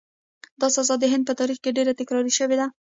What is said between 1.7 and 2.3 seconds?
ډېره تکرار